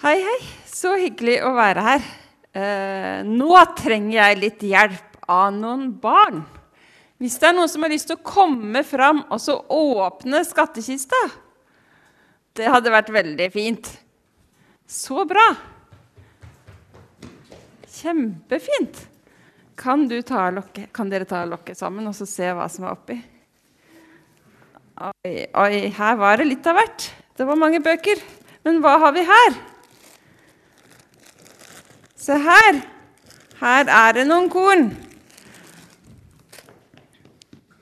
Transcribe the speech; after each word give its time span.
Hei, 0.00 0.16
hei. 0.24 0.38
Så 0.64 0.94
hyggelig 0.96 1.34
å 1.44 1.50
være 1.52 1.82
her. 1.84 2.04
Eh, 2.56 3.18
nå 3.28 3.50
trenger 3.76 4.14
jeg 4.14 4.38
litt 4.38 4.62
hjelp 4.64 5.18
av 5.28 5.50
noen 5.52 5.90
barn. 6.00 6.38
Hvis 7.20 7.34
det 7.36 7.50
er 7.50 7.52
noen 7.58 7.68
som 7.68 7.84
har 7.84 7.92
lyst 7.92 8.08
til 8.08 8.16
å 8.16 8.24
komme 8.24 8.80
fram 8.88 9.20
og 9.26 9.36
så 9.44 9.58
åpne 9.60 10.40
skattkista 10.48 11.18
Det 12.56 12.72
hadde 12.72 12.94
vært 12.94 13.12
veldig 13.12 13.50
fint. 13.52 13.90
Så 14.88 15.26
bra. 15.28 15.44
Kjempefint. 18.00 19.02
Kan, 19.76 20.08
kan 20.08 21.12
dere 21.12 21.28
ta 21.28 21.44
lokket 21.44 21.76
sammen 21.76 22.08
og 22.08 22.16
så 22.16 22.24
se 22.24 22.48
hva 22.56 22.70
som 22.72 22.86
er 22.88 22.96
oppi? 22.96 23.18
Oi, 25.12 25.44
oi, 25.44 25.74
her 25.92 26.16
var 26.24 26.40
det 26.40 26.48
litt 26.54 26.72
av 26.72 26.80
hvert. 26.80 27.10
Det 27.36 27.44
var 27.44 27.60
mange 27.60 27.84
bøker. 27.84 28.24
Men 28.64 28.80
hva 28.80 28.96
har 29.04 29.12
vi 29.12 29.28
her? 29.28 29.60
Se 32.20 32.36
her. 32.36 32.82
Her 33.60 33.88
er 33.88 34.12
det 34.12 34.26
noen 34.28 34.48
korn. 34.52 34.90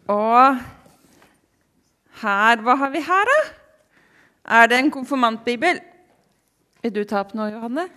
Og 0.09 0.59
her 2.23 2.61
Hva 2.63 2.75
har 2.79 2.93
vi 2.95 3.03
her, 3.03 3.31
da? 3.31 3.39
Er 4.59 4.69
det 4.71 4.79
en 4.79 4.91
konfirmantbibel? 4.95 5.81
Vil 6.83 6.95
du 6.95 7.03
ta 7.05 7.25
opp 7.25 7.35
noe, 7.35 7.51
Johanne? 7.51 7.89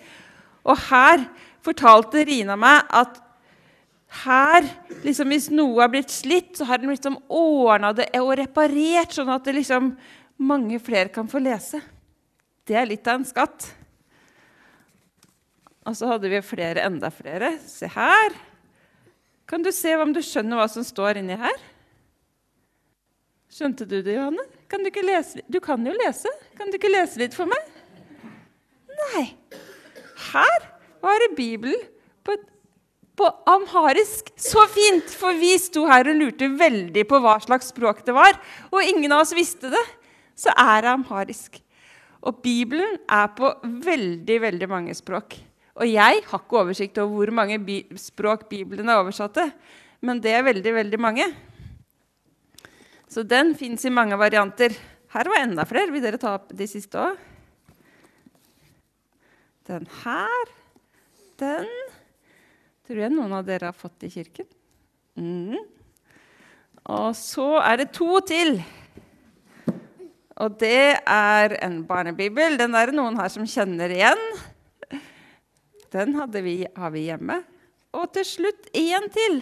Og 0.64 0.78
her 0.90 1.26
fortalte 1.66 2.26
Rina 2.28 2.56
meg 2.60 2.82
at 2.90 3.22
her, 4.26 4.66
liksom 5.06 5.32
hvis 5.32 5.50
noe 5.54 5.80
har 5.80 5.92
blitt 5.92 6.12
slitt, 6.12 6.58
så 6.58 6.66
har 6.68 6.82
den 6.82 6.92
liksom 6.92 7.16
ordna 7.32 7.94
det 7.96 8.10
og 8.20 8.34
reparert, 8.38 9.14
sånn 9.16 9.32
at 9.32 9.46
det 9.48 9.56
liksom 9.62 9.94
mange 10.42 10.80
flere 10.84 11.10
kan 11.14 11.30
få 11.32 11.40
lese. 11.40 11.80
Det 12.68 12.76
er 12.76 12.90
litt 12.90 13.08
av 13.08 13.22
en 13.22 13.28
skatt. 13.28 13.70
Og 15.88 15.98
så 15.98 16.10
hadde 16.12 16.30
vi 16.30 16.42
flere, 16.46 16.84
enda 16.86 17.10
flere. 17.14 17.56
Se 17.66 17.90
her. 17.90 18.36
Kan 19.50 19.66
du 19.66 19.72
se 19.74 19.96
om 20.00 20.14
du 20.14 20.22
skjønner 20.24 20.60
hva 20.60 20.68
som 20.70 20.86
står 20.86 21.20
inni 21.22 21.38
her? 21.40 21.64
Skjønte 23.52 23.84
du 23.84 23.98
det, 24.00 24.14
Johanne? 24.16 24.46
Kan 24.72 24.86
du, 24.86 24.92
ikke 24.92 25.04
lese? 25.04 25.42
du 25.52 25.60
kan 25.64 25.82
jo 25.84 25.92
lese. 25.98 26.32
Kan 26.56 26.72
du 26.72 26.78
ikke 26.78 26.92
lese 26.94 27.20
litt 27.20 27.36
for 27.36 27.50
meg? 27.50 27.66
Nei. 29.02 29.26
Her 30.32 30.70
var 31.04 31.20
det 31.26 31.34
Bibelen 31.36 31.82
på, 32.24 32.38
på 33.20 33.28
amharisk. 33.50 34.32
Så 34.40 34.64
fint! 34.72 35.12
For 35.18 35.36
vi 35.36 35.52
sto 35.60 35.84
her 35.90 36.08
og 36.14 36.22
lurte 36.22 36.48
veldig 36.62 37.04
på 37.10 37.20
hva 37.26 37.36
slags 37.44 37.74
språk 37.74 38.06
det 38.08 38.16
var. 38.16 38.40
Og 38.72 38.86
ingen 38.86 39.12
av 39.12 39.26
oss 39.26 39.36
visste 39.36 39.74
det. 39.74 39.84
Så 40.38 40.54
er 40.56 40.86
det 40.86 40.94
amharisk. 40.94 41.60
Og 42.22 42.40
Bibelen 42.46 43.02
er 43.10 43.34
på 43.36 43.50
veldig, 43.66 44.44
veldig 44.46 44.70
mange 44.70 44.96
språk. 44.96 45.42
Og 45.82 45.90
jeg 45.90 46.22
har 46.28 46.38
ikke 46.38 46.60
oversikt 46.62 47.00
over 47.02 47.24
hvor 47.24 47.34
mange 47.42 47.58
bi 47.66 47.80
språk 47.98 48.46
Bibelen 48.52 48.90
er 48.92 49.02
oversatt 49.02 49.34
til, 49.34 49.50
men 50.06 50.22
det 50.22 50.36
er 50.38 50.46
veldig, 50.46 50.74
veldig 50.76 51.00
mange. 51.02 51.26
Så 53.10 53.24
den 53.28 53.56
fins 53.58 53.84
i 53.86 53.92
mange 53.92 54.18
varianter. 54.18 54.76
Her 55.12 55.28
var 55.28 55.42
enda 55.42 55.66
flere. 55.68 55.92
Vil 55.92 56.04
dere 56.04 56.22
ta 56.22 56.36
opp 56.38 56.54
de 56.56 56.68
siste 56.70 57.02
òg? 57.02 57.18
Den 59.68 59.90
her. 60.04 60.54
Den 61.42 61.68
tror 62.86 63.02
jeg 63.02 63.14
noen 63.16 63.34
av 63.36 63.44
dere 63.50 63.72
har 63.72 63.76
fått 63.78 64.06
i 64.06 64.12
kirken. 64.14 64.48
Mm. 65.18 65.58
Og 66.94 67.10
så 67.18 67.50
er 67.66 67.82
det 67.82 67.92
to 67.98 68.22
til. 68.26 68.62
Og 70.42 70.56
det 70.62 71.02
er 71.02 71.58
en 71.66 71.82
barnebibel. 71.90 72.56
Den 72.62 72.78
er 72.78 72.90
det 72.90 72.98
noen 72.98 73.20
her 73.20 73.34
som 73.34 73.50
kjenner 73.50 73.92
igjen. 73.92 74.24
Den 75.92 76.16
vi, 76.44 76.66
har 76.76 76.92
vi 76.92 77.08
hjemme. 77.10 77.42
Og 77.92 78.12
til 78.16 78.26
slutt 78.26 78.70
én 78.78 79.10
til. 79.12 79.42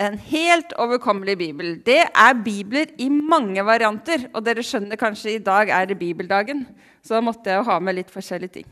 En 0.00 0.16
helt 0.18 0.72
overkommelig 0.80 1.36
bibel. 1.38 1.74
Det 1.84 2.00
er 2.08 2.40
bibler 2.44 2.94
i 2.98 3.10
mange 3.12 3.62
varianter. 3.64 4.30
Og 4.32 4.44
dere 4.44 4.64
skjønner 4.64 4.96
kanskje 4.96 5.36
i 5.36 5.42
dag 5.42 5.68
er 5.68 5.86
det 5.86 5.98
bibeldagen, 5.98 6.64
så 7.04 7.18
da 7.18 7.20
måtte 7.20 7.52
jeg 7.52 7.66
ha 7.68 7.76
med 7.78 7.98
litt 8.00 8.10
forskjellige 8.10 8.56
ting. 8.56 8.70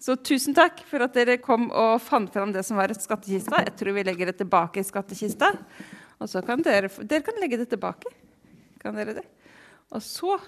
Så 0.00 0.16
tusen 0.16 0.56
takk 0.56 0.80
for 0.88 1.04
at 1.04 1.12
dere 1.12 1.36
kom 1.44 1.68
og 1.76 2.00
fant 2.00 2.32
fram 2.32 2.54
det 2.54 2.64
som 2.64 2.80
var 2.80 2.90
et 2.90 3.02
skattkista. 3.02 3.60
Jeg 3.66 3.76
tror 3.76 3.92
vi 3.98 4.06
legger 4.08 4.30
det 4.30 4.38
tilbake 4.38 4.80
i 4.80 4.86
skattkista. 4.86 5.52
Og 6.16 6.28
så 6.32 6.40
kan 6.44 6.64
dere, 6.64 6.88
dere 7.04 7.26
kan 7.26 7.36
legge 7.42 7.60
det 7.60 7.68
tilbake. 7.68 8.08
Kan 8.80 8.96
dere 8.96 9.18
det? 9.20 9.26
Og 9.92 10.00
så 10.00 10.38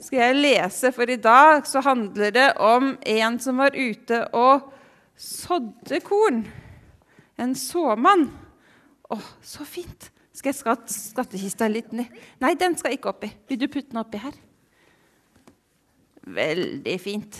skal 0.00 0.22
jeg 0.22 0.38
lese, 0.38 0.92
for 0.96 1.10
i 1.10 1.18
dag 1.20 1.66
så 1.68 1.82
handler 1.84 2.32
det 2.34 2.46
om 2.62 2.94
en 2.98 3.38
som 3.42 3.60
var 3.60 3.76
ute 3.76 4.22
og 4.36 4.70
sådde 5.20 6.00
korn. 6.04 6.44
En 7.40 7.52
såmann. 7.56 8.28
Å, 9.10 9.18
så 9.44 9.66
fint! 9.68 10.10
Skal 10.30 10.54
jeg 10.54 10.60
skatte 10.60 10.94
skattkista 10.94 11.66
litt 11.68 11.90
ned? 11.92 12.08
Nei, 12.40 12.54
den 12.56 12.76
skal 12.80 12.94
ikke 12.94 13.10
oppi. 13.10 13.28
Vil 13.50 13.58
du 13.60 13.66
putte 13.68 13.90
den 13.92 14.00
oppi 14.00 14.20
her? 14.22 14.36
Veldig 16.24 16.94
fint. 17.02 17.36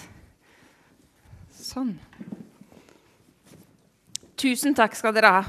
Sånn. 1.55 1.95
Tusen 4.41 4.77
takk 4.77 4.99
skal 4.99 5.17
dere 5.17 5.33
ha. 5.39 5.41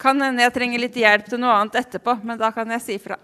Kan 0.00 0.20
hende 0.22 0.44
jeg 0.44 0.54
trenger 0.54 0.82
litt 0.84 0.98
hjelp 1.00 1.30
til 1.30 1.40
noe 1.40 1.56
annet 1.56 1.80
etterpå, 1.80 2.18
men 2.28 2.38
da 2.40 2.52
kan 2.54 2.76
jeg 2.76 2.84
si 2.84 2.98
fra. 3.02 3.16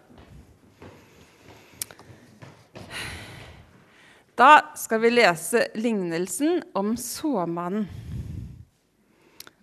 Da 4.35 4.73
skal 4.77 4.99
vi 5.01 5.11
lese 5.11 5.69
lignelsen 5.75 6.63
om 6.75 6.97
såmannen. 6.99 7.87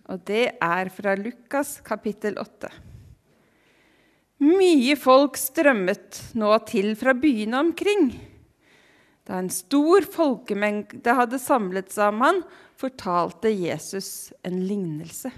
Og 0.08 0.22
det 0.28 0.46
er 0.64 0.90
fra 0.92 1.16
Lukas 1.20 1.80
kapittel 1.84 2.38
8. 2.40 2.70
Mye 4.48 4.96
folk 5.00 5.36
strømmet 5.40 6.22
nå 6.40 6.52
til 6.70 6.94
fra 7.00 7.14
byene 7.20 7.60
omkring. 7.60 8.14
Da 9.28 9.42
en 9.42 9.52
stor 9.52 10.08
folkemengde 10.12 11.16
hadde 11.20 11.40
samlet 11.40 11.92
seg 11.92 12.16
om 12.16 12.24
han, 12.24 12.40
fortalte 12.80 13.52
Jesus 13.52 14.32
en 14.48 14.64
lignelse. 14.68 15.34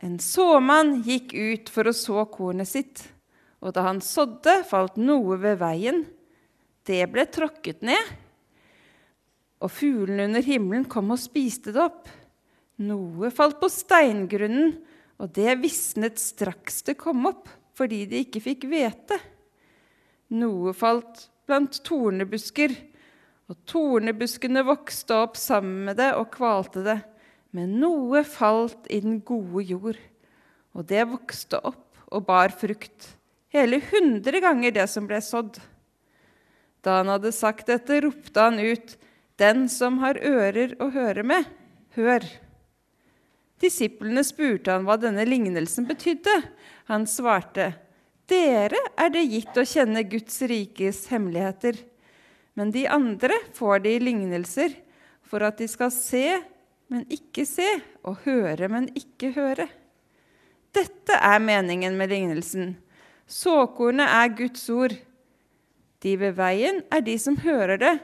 En 0.00 0.16
såmann 0.20 1.02
gikk 1.04 1.36
ut 1.36 1.70
for 1.72 1.92
å 1.92 1.94
så 1.96 2.24
kornet 2.32 2.72
sitt. 2.72 3.04
Og 3.64 3.72
da 3.74 3.86
han 3.88 4.02
sådde, 4.04 4.60
falt 4.68 4.98
noe 5.00 5.38
ved 5.40 5.60
veien. 5.62 6.04
Det 6.86 7.02
ble 7.10 7.24
tråkket 7.32 7.82
ned. 7.86 8.12
Og 9.64 9.72
fuglene 9.72 10.28
under 10.28 10.44
himmelen 10.44 10.84
kom 10.90 11.14
og 11.14 11.20
spiste 11.20 11.72
det 11.74 11.82
opp. 11.82 12.10
Noe 12.84 13.30
falt 13.32 13.56
på 13.62 13.70
steingrunnen, 13.72 14.76
og 15.16 15.32
det 15.32 15.54
visnet 15.62 16.20
straks 16.20 16.82
det 16.84 16.98
kom 17.00 17.24
opp, 17.30 17.48
fordi 17.76 18.04
de 18.10 18.20
ikke 18.26 18.42
fikk 18.44 18.66
hvete. 18.68 19.16
Noe 20.36 20.74
falt 20.76 21.30
blant 21.48 21.80
tornebusker, 21.86 22.74
og 23.46 23.58
tornebuskene 23.70 24.64
vokste 24.66 25.16
opp 25.22 25.38
sammen 25.40 25.86
med 25.88 26.00
det 26.02 26.10
og 26.18 26.28
kvalte 26.34 26.82
det. 26.84 26.98
Men 27.56 27.78
noe 27.80 28.20
falt 28.28 28.90
i 28.92 29.00
den 29.00 29.22
gode 29.24 29.64
jord, 29.64 30.00
og 30.76 30.88
det 30.90 31.06
vokste 31.08 31.62
opp 31.64 32.02
og 32.12 32.26
bar 32.26 32.52
frukt 32.52 33.15
hele 33.56 33.80
hundre 33.90 34.40
ganger 34.44 34.74
det 34.76 34.86
som 34.92 35.08
ble 35.08 35.20
sådd. 35.24 35.58
Da 36.84 37.00
han 37.00 37.10
hadde 37.10 37.32
sagt 37.34 37.70
dette, 37.70 38.00
ropte 38.04 38.48
han 38.48 38.60
ut, 38.60 38.96
Den 39.36 39.66
som 39.68 39.98
har 40.00 40.16
ører 40.16 40.70
å 40.80 40.86
høre 40.94 41.20
med, 41.26 41.44
hør. 41.92 42.24
Disiplene 43.60 44.22
spurte 44.24 44.72
han 44.72 44.86
hva 44.86 44.96
denne 45.00 45.26
lignelsen 45.28 45.84
betydde. 45.88 46.38
Han 46.88 47.04
svarte, 47.04 47.74
Dere 48.26 48.80
er 48.96 49.12
det 49.12 49.26
gitt 49.28 49.58
å 49.60 49.66
kjenne 49.68 50.06
Guds 50.08 50.40
rikes 50.48 51.04
hemmeligheter. 51.12 51.76
Men 52.56 52.72
de 52.72 52.86
andre 52.88 53.36
får 53.54 53.84
de 53.84 53.92
lignelser 54.00 54.72
for 55.26 55.44
at 55.44 55.60
de 55.60 55.68
skal 55.68 55.92
se, 55.92 56.40
men 56.88 57.04
ikke 57.12 57.44
se, 57.44 57.66
og 58.06 58.24
høre, 58.24 58.70
men 58.72 58.88
ikke 58.96 59.34
høre. 59.36 59.68
Dette 60.74 61.18
er 61.20 61.42
meningen 61.42 61.96
med 61.98 62.12
lignelsen. 62.12 62.74
Såkornet 63.26 64.06
er 64.06 64.34
Guds 64.38 64.68
ord. 64.70 64.94
De 66.02 66.12
ved 66.20 66.36
veien 66.38 66.82
er 66.94 67.02
de 67.02 67.16
som 67.18 67.38
hører 67.42 67.80
det, 67.80 67.94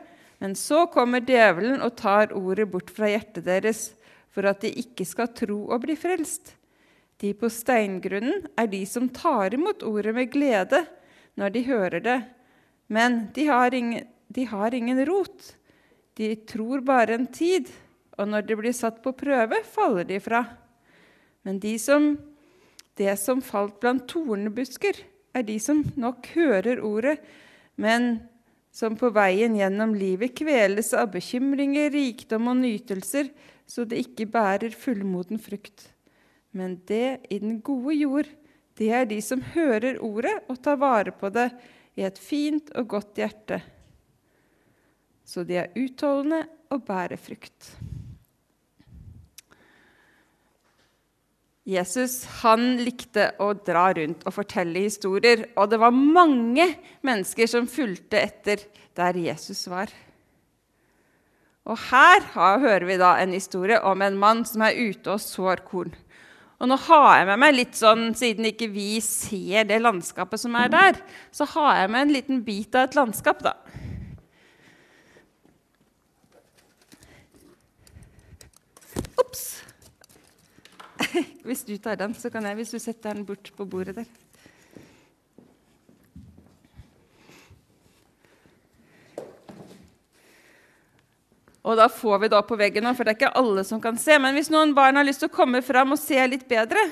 men 0.42 0.56
så 0.58 0.88
kommer 0.90 1.22
djevelen 1.22 1.82
og 1.84 1.94
tar 2.00 2.34
ordet 2.34 2.66
bort 2.72 2.90
fra 2.90 3.10
hjertet 3.12 3.46
deres, 3.46 3.92
for 4.32 4.48
at 4.50 4.64
de 4.64 4.72
ikke 4.82 5.06
skal 5.06 5.30
tro 5.36 5.60
og 5.68 5.84
bli 5.84 5.94
frelst. 5.98 6.56
De 7.22 7.30
på 7.38 7.46
steingrunnen 7.52 8.48
er 8.58 8.66
de 8.72 8.80
som 8.88 9.06
tar 9.14 9.54
imot 9.54 9.84
ordet 9.86 10.14
med 10.16 10.32
glede 10.32 10.82
når 11.38 11.54
de 11.54 11.62
hører 11.68 12.02
det, 12.02 12.18
men 12.90 13.28
de 13.36 13.46
har 13.46 13.74
ingen, 13.76 14.08
de 14.26 14.48
har 14.50 14.74
ingen 14.74 14.98
rot. 15.06 15.52
De 16.18 16.34
tror 16.48 16.82
bare 16.84 17.14
en 17.14 17.28
tid, 17.30 17.70
og 18.18 18.28
når 18.28 18.48
de 18.48 18.58
blir 18.58 18.74
satt 18.74 18.98
på 19.04 19.14
prøve, 19.16 19.62
faller 19.70 20.08
de 20.08 20.18
fra. 20.20 20.42
Men 21.46 21.62
de 21.62 21.76
som, 21.80 22.16
det 22.98 23.14
som 23.22 23.40
falt 23.44 23.78
blant 23.80 24.04
tornebusker, 24.10 24.98
er 25.32 25.46
de 25.46 25.56
som 25.62 25.82
nok 25.96 26.28
hører 26.34 26.82
ordet, 26.84 27.16
men 27.80 28.20
som 28.72 28.96
på 28.96 29.10
veien 29.12 29.56
gjennom 29.56 29.94
livet 29.96 30.34
kveles 30.36 30.92
av 30.96 31.10
bekymringer, 31.12 31.90
rikdom 31.92 32.48
og 32.52 32.60
nytelser, 32.62 33.28
så 33.68 33.84
det 33.88 34.00
ikke 34.06 34.28
bærer 34.32 34.72
fullmoden 34.76 35.40
frukt. 35.40 35.90
Men 36.52 36.78
det 36.88 37.22
i 37.32 37.38
den 37.40 37.60
gode 37.64 37.96
jord, 37.96 38.28
det 38.80 38.88
er 38.92 39.06
de 39.08 39.20
som 39.24 39.44
hører 39.52 40.00
ordet 40.00 40.34
og 40.48 40.60
tar 40.64 40.80
vare 40.80 41.12
på 41.16 41.28
det 41.32 41.50
i 42.00 42.04
et 42.08 42.18
fint 42.20 42.72
og 42.76 42.88
godt 42.96 43.20
hjerte. 43.20 43.60
Så 45.24 45.44
de 45.48 45.60
er 45.60 45.72
utholdende 45.78 46.44
og 46.72 46.84
bærer 46.88 47.20
frukt. 47.20 47.74
Jesus 51.62 52.24
han 52.40 52.80
likte 52.82 53.28
å 53.38 53.52
dra 53.54 53.92
rundt 53.94 54.24
og 54.26 54.34
fortelle 54.34 54.82
historier, 54.82 55.44
og 55.54 55.70
det 55.70 55.78
var 55.78 55.94
mange 55.94 56.66
mennesker 57.06 57.46
som 57.50 57.70
fulgte 57.70 58.18
etter 58.18 58.64
der 58.98 59.18
Jesus 59.22 59.68
var. 59.70 59.92
Og 61.62 61.78
her 61.92 62.24
hører 62.34 62.88
vi 62.88 62.96
da 62.98 63.12
en 63.22 63.34
historie 63.36 63.78
om 63.86 64.02
en 64.02 64.18
mann 64.18 64.42
som 64.48 64.64
er 64.66 64.74
ute 64.74 65.14
og 65.14 65.22
sår 65.22 65.62
korn. 65.68 65.94
Og 66.58 66.70
nå 66.70 66.78
har 66.88 67.20
jeg 67.20 67.28
med 67.30 67.40
meg 67.42 67.54
litt 67.54 67.78
sånn, 67.78 68.10
Siden 68.14 68.46
ikke 68.50 68.68
vi 68.70 68.98
ser 69.02 69.66
det 69.70 69.80
landskapet 69.82 70.42
som 70.42 70.58
er 70.58 70.70
der, 70.70 70.98
så 71.34 71.46
har 71.54 71.78
jeg 71.80 71.94
med 71.94 72.06
en 72.06 72.14
liten 72.18 72.42
bit 72.46 72.74
av 72.74 72.90
et 72.90 72.98
landskap, 72.98 73.42
da. 73.46 73.54
Hvis 81.46 81.64
du 81.64 81.76
tar 81.78 81.96
den, 82.00 82.14
så 82.14 82.30
kan 82.32 82.44
jeg 82.46 82.56
hvis 82.58 82.72
du 82.72 82.78
setter 82.80 83.14
den 83.14 83.26
bort 83.28 83.50
på 83.56 83.66
bordet 83.68 83.96
der. 84.00 84.08
Og 91.62 91.78
da 91.78 91.86
får 91.86 92.18
vi 92.18 92.30
det 92.32 92.38
opp 92.38 92.48
på 92.50 92.58
veggen, 92.58 92.88
for 92.90 93.06
det 93.06 93.12
er 93.12 93.20
ikke 93.20 93.38
alle 93.38 93.62
som 93.66 93.80
kan 93.82 93.98
se. 94.00 94.16
Men 94.18 94.34
hvis 94.34 94.50
noen 94.50 94.74
barn 94.74 94.98
har 94.98 95.06
lyst 95.06 95.22
til 95.22 95.30
å 95.30 95.36
komme 95.36 95.62
fram 95.62 95.94
og 95.94 96.00
se 96.00 96.18
litt 96.26 96.48
bedre, 96.50 96.82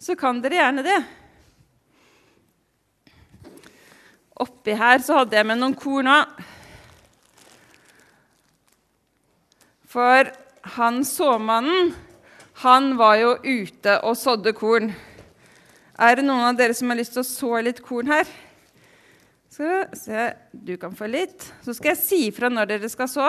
så 0.00 0.16
kan 0.16 0.40
dere 0.40 0.60
gjerne 0.60 0.84
det. 0.86 0.96
Oppi 4.40 4.72
her 4.76 5.00
så 5.04 5.20
hadde 5.20 5.36
jeg 5.36 5.48
med 5.48 5.60
noen 5.60 5.76
korn 5.76 6.08
òg. 6.12 6.40
For 9.92 10.28
han 10.76 11.04
såmannen 11.08 11.94
han 12.62 12.94
var 12.96 13.18
jo 13.20 13.34
ute 13.44 13.98
og 14.06 14.16
sådde 14.16 14.54
korn. 14.56 14.94
Er 16.00 16.16
det 16.16 16.24
noen 16.24 16.46
av 16.48 16.56
dere 16.56 16.76
som 16.76 16.88
har 16.88 16.96
lyst 16.96 17.12
til 17.12 17.20
å 17.20 17.28
så 17.28 17.50
litt 17.64 17.82
korn 17.84 18.08
her? 18.08 18.28
Skal 19.52 19.68
vi 19.90 19.98
se, 20.00 20.22
du 20.52 20.72
kan 20.80 20.96
få 20.96 21.08
litt. 21.08 21.44
Så 21.64 21.74
skal 21.76 21.92
jeg 21.92 22.00
si 22.00 22.20
ifra 22.30 22.48
når 22.52 22.70
dere 22.70 22.90
skal 22.92 23.10
så. 23.12 23.28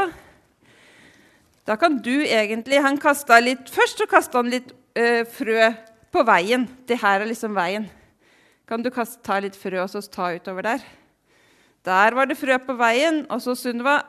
Da 1.68 1.76
kan 1.76 1.98
du 2.00 2.24
egentlig 2.24 2.80
Han 2.80 2.96
kasta 2.96 3.42
litt 3.44 3.68
Først 3.68 4.00
så 4.00 4.08
kasta 4.08 4.40
han 4.40 4.52
litt 4.52 4.72
øh, 4.96 5.26
frø 5.28 5.74
på 6.12 6.24
veien. 6.28 6.64
Det 6.88 7.00
her 7.02 7.20
er 7.20 7.28
liksom 7.28 7.56
veien. 7.56 7.90
Kan 8.68 8.84
du 8.84 8.92
kaste, 8.96 9.20
ta 9.24 9.42
litt 9.44 9.60
frø 9.60 9.82
og 9.84 9.92
så 9.92 10.00
ta 10.08 10.32
utover 10.36 10.64
der? 10.64 10.88
Der 11.84 12.16
var 12.16 12.32
det 12.32 12.40
frø 12.40 12.56
på 12.64 12.76
veien. 12.80 13.26
Og 13.28 13.44
så 13.44 13.56
Sunniva 13.60 14.02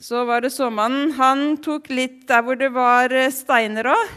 så 0.00 0.24
var 0.28 0.44
det 0.44 0.52
såmannen. 0.52 1.14
Han 1.18 1.56
tok 1.64 1.88
litt 1.92 2.24
der 2.28 2.42
hvor 2.44 2.58
det 2.60 2.70
var 2.74 3.12
eh, 3.14 3.32
steiner 3.32 3.92
òg. 3.94 4.12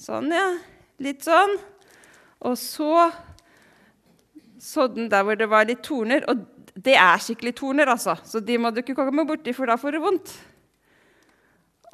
Sånn, 0.00 0.30
ja. 0.34 0.46
Litt 1.00 1.24
sånn. 1.26 1.56
Og 2.46 2.56
så 2.60 3.10
sådde 4.60 5.04
han 5.04 5.10
der 5.12 5.24
hvor 5.26 5.38
det 5.40 5.48
var 5.50 5.68
litt 5.68 5.82
torner. 5.86 6.24
Og 6.30 6.44
det 6.76 6.96
er 7.00 7.20
skikkelig 7.20 7.54
torner, 7.58 7.90
altså. 7.90 8.16
Så 8.24 8.42
de 8.44 8.58
må 8.60 8.72
du 8.72 8.82
ikke 8.82 8.96
komme 8.98 9.26
borti, 9.28 9.54
for 9.56 9.70
da 9.70 9.76
får 9.80 9.96
du 9.96 10.02
vondt. 10.04 10.34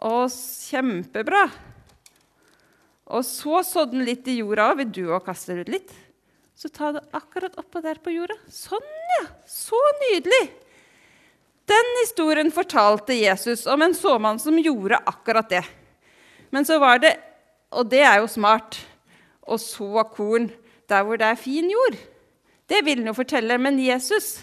Og 0.06 0.26
kjempebra. 0.30 1.46
Og 3.16 3.22
så 3.26 3.62
sådde 3.66 3.96
han 3.96 4.06
litt 4.06 4.28
i 4.28 4.40
jorda 4.40 4.72
òg. 4.72 4.82
Vil 4.82 4.92
du 4.98 5.02
òg 5.08 5.24
kaste 5.26 5.56
ut 5.60 5.72
litt? 5.72 5.94
Så 6.56 6.70
ta 6.72 6.90
det 6.96 7.04
akkurat 7.16 7.56
oppå 7.60 7.82
der 7.84 8.00
på 8.02 8.14
jorda. 8.14 8.36
Sånn, 8.52 8.86
ja. 9.16 9.26
Så 9.50 9.80
nydelig. 10.02 10.46
Den 11.66 11.88
historien 12.02 12.50
fortalte 12.54 13.16
Jesus 13.18 13.66
om 13.66 13.82
en 13.82 13.94
såmann 13.94 14.38
som 14.38 14.58
gjorde 14.58 15.00
akkurat 15.04 15.48
det. 15.50 15.64
Men 16.54 16.64
så 16.64 16.78
var 16.78 17.00
det, 17.02 17.16
og 17.74 17.88
det 17.90 18.04
er 18.06 18.20
jo 18.20 18.28
smart, 18.30 18.78
å 19.46 19.58
så 19.62 20.04
korn 20.14 20.50
der 20.90 21.02
hvor 21.06 21.18
det 21.18 21.26
er 21.26 21.38
fin 21.38 21.66
jord. 21.70 21.96
Det 22.66 22.82
ville 22.86 23.02
han 23.02 23.10
jo 23.10 23.18
fortelle. 23.18 23.58
Men 23.62 23.78
Jesus 23.82 24.40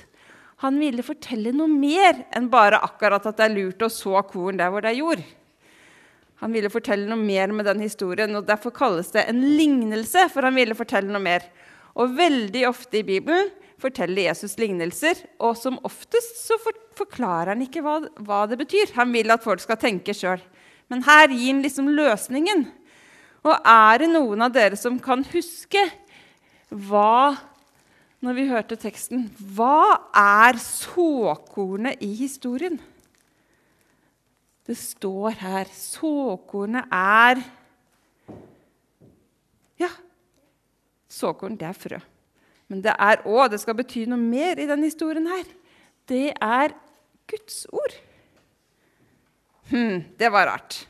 han 0.63 0.77
ville 0.79 1.03
fortelle 1.03 1.51
noe 1.51 1.67
mer 1.67 2.21
enn 2.31 2.45
bare 2.51 2.79
akkurat 2.85 3.25
at 3.27 3.39
det 3.39 3.47
er 3.49 3.55
lurt 3.55 3.83
å 3.83 3.89
så 3.91 4.21
korn 4.23 4.61
der 4.61 4.71
hvor 4.71 4.83
det 4.83 4.93
er 4.93 5.01
jord. 5.01 5.23
Han 6.39 6.55
ville 6.55 6.71
fortelle 6.71 7.07
noe 7.07 7.19
mer 7.19 7.51
med 7.55 7.67
den 7.67 7.83
historien, 7.83 8.31
og 8.35 8.47
derfor 8.47 8.71
kalles 8.75 9.11
det 9.11 9.25
en 9.27 9.41
lignelse. 9.57 10.29
for 10.31 10.43
han 10.43 10.55
ville 10.55 10.75
fortelle 10.75 11.11
noe 11.11 11.23
mer. 11.23 11.43
Og 11.95 12.15
veldig 12.15 12.63
ofte 12.67 12.99
i 12.99 13.03
Bibelen 13.07 13.51
forteller 13.83 14.29
Jesus 14.29 14.55
lignelser, 14.61 15.19
og 15.43 15.57
som 15.59 15.79
oftest 15.85 16.39
så 16.45 16.57
forklarer 16.97 17.53
han 17.53 17.63
ikke 17.65 17.83
hva, 17.83 17.99
hva 18.23 18.43
det 18.49 18.59
betyr. 18.61 18.93
Han 18.97 19.11
vil 19.15 19.33
at 19.33 19.43
folk 19.43 19.63
skal 19.63 19.79
tenke 19.81 20.15
sjøl. 20.15 20.41
Men 20.91 21.03
her 21.05 21.27
gir 21.31 21.51
han 21.51 21.63
liksom 21.63 21.91
løsningen. 21.95 22.67
Og 23.43 23.55
er 23.67 24.03
det 24.03 24.11
noen 24.13 24.45
av 24.45 24.53
dere 24.55 24.79
som 24.79 24.99
kan 25.03 25.25
huske 25.33 25.81
hva 26.73 27.35
Når 28.23 28.37
vi 28.37 28.45
hørte 28.47 28.77
teksten 28.79 29.25
Hva 29.35 29.99
er 30.15 30.57
såkornet 30.63 32.01
i 32.01 32.13
historien? 32.17 32.79
Det 34.63 34.77
står 34.79 35.35
her 35.43 35.69
Såkornet 35.75 36.87
er 36.87 37.43
Ja, 39.81 39.91
såkorn, 41.11 41.59
det 41.59 41.67
er 41.67 41.77
frø. 41.77 41.99
Men 42.71 42.81
det 42.85 42.93
er 42.95 43.25
òg 43.27 43.51
Det 43.51 43.59
skal 43.61 43.77
bety 43.77 44.05
noe 44.09 44.19
mer 44.19 44.59
i 44.59 44.67
denne 44.69 44.87
historien 44.87 45.27
her. 45.27 45.43
Det 46.09 46.31
er 46.33 46.73
Guds 47.29 47.65
ord. 47.71 47.93
Hm, 49.71 50.03
det 50.19 50.31
var 50.31 50.47
rart. 50.47 50.83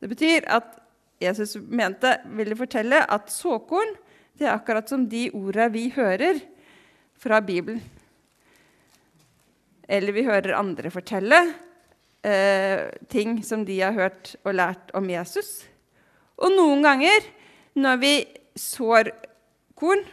Det 0.00 0.08
betyr 0.10 0.44
at 0.52 0.74
Jesus 1.22 1.56
mente, 1.56 2.18
ville 2.36 2.58
fortelle 2.58 3.00
at 3.08 3.32
såkorn 3.32 3.94
det 4.36 4.44
er 4.44 4.52
akkurat 4.52 4.90
som 4.90 5.06
de 5.08 5.30
orda 5.32 5.70
vi 5.72 5.86
hører 5.94 6.42
fra 7.16 7.40
Bibelen. 7.40 7.80
Eller 9.88 10.12
vi 10.12 10.26
hører 10.26 10.58
andre 10.58 10.90
fortelle 10.92 11.38
eh, 12.26 12.90
ting 13.08 13.38
som 13.46 13.64
de 13.64 13.78
har 13.80 13.96
hørt 13.96 14.34
og 14.44 14.58
lært 14.58 14.92
om 14.98 15.08
Jesus. 15.08 15.64
Og 16.36 16.52
noen 16.52 16.84
ganger 16.84 17.30
når 17.80 18.02
vi 18.02 18.12
sår 18.60 19.12
korn, 19.78 20.04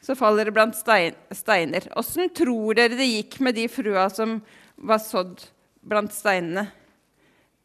så 0.00 0.16
faller 0.16 0.48
det 0.48 0.54
blant 0.56 0.76
stein, 0.76 1.16
steiner. 1.34 1.84
Åssen 2.00 2.30
tror 2.32 2.76
dere 2.78 2.96
det 2.96 3.08
gikk 3.08 3.38
med 3.44 3.56
de 3.58 3.66
frua 3.68 4.08
som 4.12 4.38
var 4.80 5.00
sådd 5.04 5.44
blant 5.84 6.14
steinene? 6.16 6.66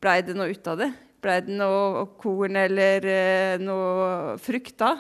Blei 0.03 0.19
det 0.25 0.35
noe 0.35 0.51
ut 0.51 0.67
av 0.67 0.81
det? 0.83 0.91
Blei 1.23 1.39
det 1.45 1.55
noe 1.55 2.03
korn 2.19 2.59
eller 2.59 3.07
eh, 3.09 3.55
noe 3.63 4.35
frukt 4.43 4.75
da? 4.81 4.97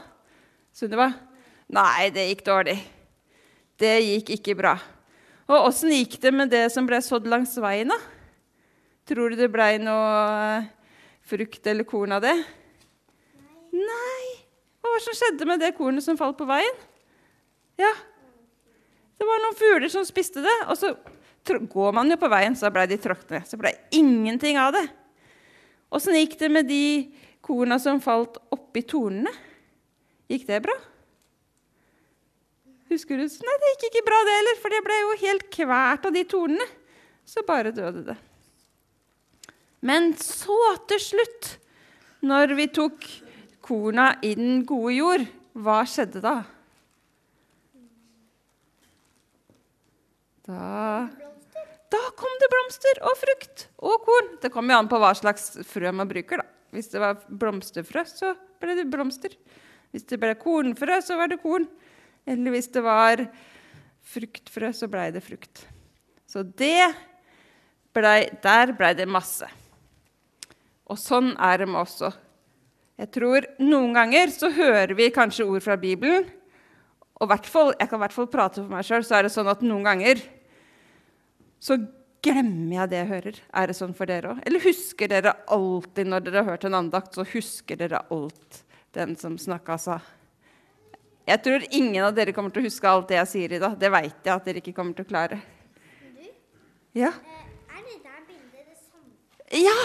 Sunniva? 0.75 1.09
Nei, 1.75 2.09
det 2.15 2.29
gikk 2.29 2.45
dårlig. 2.47 2.77
Det 3.79 3.93
gikk 3.99 4.31
ikke 4.37 4.55
bra. 4.57 4.77
Og 5.51 5.67
åssen 5.67 5.91
gikk 5.93 6.17
det 6.23 6.31
med 6.33 6.49
det 6.53 6.65
som 6.73 6.87
ble 6.87 7.01
sådd 7.03 7.27
langs 7.29 7.53
veien, 7.61 7.91
da? 7.91 7.99
Tror 9.05 9.33
du 9.33 9.37
det 9.37 9.51
blei 9.53 9.75
noe 9.77 10.63
frukt 11.25 11.67
eller 11.67 11.85
korn 11.85 12.15
av 12.15 12.23
det? 12.25 12.33
Nei. 13.75 13.85
Nei. 13.85 14.25
Hva 14.85 14.99
som 15.03 15.15
skjedde 15.17 15.47
med 15.49 15.59
det 15.59 15.73
kornet 15.75 16.05
som 16.05 16.15
falt 16.15 16.37
på 16.39 16.45
veien? 16.47 16.77
Ja. 17.81 17.91
Det 19.15 19.27
var 19.27 19.43
noen 19.43 19.57
fugler 19.59 19.91
som 19.91 20.05
spiste 20.07 20.43
det. 20.43 20.55
Og 20.71 20.77
så 20.79 20.93
går 21.45 21.95
man 21.95 22.09
jo 22.11 22.17
på 22.19 22.29
veien, 22.31 22.55
så 22.57 22.71
ble 22.73 22.87
de 22.89 22.99
tråkket 23.01 23.33
ned. 23.35 23.47
Så 23.49 23.59
ble 23.59 23.73
ingenting 23.95 24.59
av 24.59 24.73
det. 24.75 24.85
Åssen 25.95 26.17
gikk 26.17 26.37
det 26.39 26.49
med 26.51 26.67
de 26.67 26.83
korna 27.45 27.77
som 27.79 28.01
falt 28.03 28.39
oppi 28.53 28.83
tornene? 28.87 29.31
Gikk 30.31 30.47
det 30.49 30.63
bra? 30.65 30.75
Husker 32.89 33.19
du? 33.19 33.25
Nei, 33.25 33.57
det 33.61 33.73
gikk 33.73 33.85
ikke 33.91 34.05
bra, 34.07 34.17
det 34.25 34.39
heller, 34.39 34.57
for 34.61 34.73
det 34.73 34.81
ble 34.85 34.97
jo 35.01 35.13
helt 35.23 35.45
kvært 35.53 36.07
av 36.07 36.15
de 36.15 36.23
tornene. 36.29 36.67
Så 37.25 37.41
bare 37.45 37.73
døde 37.73 38.03
det. 38.05 38.17
Men 39.85 40.11
så, 40.17 40.57
til 40.89 41.01
slutt, 41.01 41.55
når 42.25 42.53
vi 42.57 42.67
tok 42.73 43.07
korna 43.65 44.11
i 44.25 44.33
den 44.37 44.61
gode 44.65 44.93
jord, 44.93 45.25
hva 45.57 45.79
skjedde 45.89 46.21
da? 46.21 46.35
Da, 50.45 51.07
da 51.89 52.01
kom 52.19 52.35
det 52.41 52.49
blomster 52.51 53.01
og 53.01 53.17
frukt 53.17 53.67
og 53.81 54.03
korn. 54.05 54.33
Det 54.43 54.51
kommer 54.53 54.75
jo 54.75 54.81
an 54.83 54.91
på 54.91 54.99
hva 55.01 55.13
slags 55.17 55.55
frø 55.65 55.89
man 55.95 56.09
bruker. 56.09 56.43
da. 56.43 56.47
Hvis 56.75 56.91
det 56.91 57.01
var 57.01 57.21
blomsterfrø, 57.25 58.03
så 58.09 58.33
ble 58.61 58.75
det 58.77 58.89
blomster. 58.91 59.33
Hvis 59.95 60.05
det 60.09 60.19
ble 60.21 60.33
kornfrø, 60.37 60.99
så 61.01 61.17
var 61.17 61.31
det 61.31 61.39
korn. 61.41 61.67
Eller 62.27 62.55
hvis 62.55 62.67
det 62.73 62.83
var 62.83 63.23
fruktfrø, 64.05 64.71
så 64.75 64.89
blei 64.91 65.07
det 65.15 65.23
frukt. 65.25 65.63
Så 66.29 66.43
det 66.43 66.91
ble, 67.95 68.15
der 68.43 68.73
blei 68.75 68.91
det 68.97 69.07
masse. 69.09 69.47
Og 70.85 70.99
sånn 70.99 71.31
er 71.41 71.63
det 71.63 71.69
med 71.71 71.81
oss 71.81 71.97
også. 72.01 72.13
Jeg 72.95 73.11
tror 73.11 73.45
Noen 73.59 73.95
ganger 73.95 74.31
så 74.31 74.47
hører 74.55 74.93
vi 74.95 75.09
kanskje 75.11 75.47
ord 75.47 75.63
fra 75.63 75.75
Bibelen. 75.79 76.27
Og 77.23 77.31
jeg 77.31 77.87
kan 77.87 77.97
i 77.97 78.03
hvert 78.03 78.15
fall 78.15 78.27
prate 78.31 78.61
for 78.61 78.71
meg 78.71 78.83
sjøl, 78.87 79.03
så 79.03 79.17
er 79.17 79.25
det 79.25 79.33
sånn 79.33 79.47
at 79.47 79.63
noen 79.63 79.85
ganger 79.87 80.19
så 81.65 81.79
glemmer 82.25 82.75
jeg 82.79 82.91
det 82.91 82.99
jeg 82.99 83.09
hører. 83.11 83.39
Er 83.61 83.69
det 83.69 83.77
sånn 83.77 83.95
for 83.97 84.09
dere 84.09 84.33
òg? 84.33 84.43
Eller 84.45 84.63
husker 84.65 85.09
dere 85.09 85.33
alltid 85.53 86.09
når 86.09 86.25
dere 86.25 86.43
har 86.43 86.53
hørt 86.53 86.67
en 86.69 86.77
andakt, 86.77 87.17
så 87.17 87.25
husker 87.25 87.79
dere 87.79 88.03
alt 88.13 88.61
den 88.95 89.15
som 89.19 89.37
snakka, 89.41 89.77
sa? 89.81 89.99
Jeg 91.25 91.41
tror 91.41 91.65
ingen 91.73 92.05
av 92.05 92.13
dere 92.13 92.35
kommer 92.37 92.53
til 92.53 92.61
å 92.61 92.69
huske 92.69 92.89
alt 92.89 93.09
det 93.09 93.17
jeg 93.17 93.31
sier 93.31 93.55
i 93.57 93.61
dag. 93.61 93.77
Det 93.81 93.89
veit 93.93 94.27
jeg 94.27 94.33
at 94.35 94.45
dere 94.45 94.61
ikke 94.61 94.75
kommer 94.77 94.93
til 94.97 95.07
å 95.07 95.09
klare. 95.09 95.41
Du, 96.13 96.27
Ja, 96.95 97.09
eh, 97.09 97.45
er 97.75 97.81
det 97.81 97.97
der 98.05 98.21
bildet 98.29 98.61
det 98.69 98.77
samme? 98.79 99.65
ja 99.65 99.79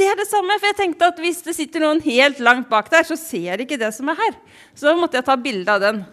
det 0.00 0.06
er 0.08 0.16
det 0.16 0.28
samme. 0.30 0.56
For 0.60 0.70
jeg 0.70 0.78
tenkte 0.78 1.08
at 1.12 1.18
hvis 1.20 1.42
det 1.44 1.56
sitter 1.56 1.84
noen 1.84 2.00
helt 2.04 2.38
langt 2.44 2.68
bak 2.70 2.88
der, 2.92 3.04
så 3.08 3.16
ser 3.20 3.56
de 3.56 3.66
ikke 3.66 3.80
det 3.80 3.92
som 3.96 4.08
er 4.12 4.20
her. 4.20 4.36
Så 4.74 4.88
da 4.88 4.94
måtte 4.96 5.18
jeg 5.18 5.26
ta 5.26 5.36
bilde 5.36 5.74
av 5.74 5.80
den. 5.82 6.04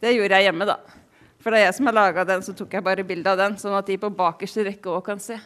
Det 0.00 0.14
gjorde 0.14 0.38
jeg 0.38 0.48
hjemme, 0.48 0.68
da. 0.68 0.78
For 1.44 1.52
det 1.52 1.60
er 1.60 1.66
jeg 1.66 1.76
som 1.76 1.90
har 1.90 1.96
laga 1.98 2.22
den, 2.24 2.40
så 2.40 2.54
tok 2.56 2.72
jeg 2.72 2.84
bare 2.86 3.04
bilde 3.04 3.28
av 3.28 3.36
den, 3.36 3.58
sånn 3.60 3.76
at 3.76 3.84
de 3.84 3.98
på 4.00 4.08
bakerste 4.16 4.64
rekke 4.64 4.88
òg 4.88 5.02
kan 5.04 5.18
se. 5.20 5.36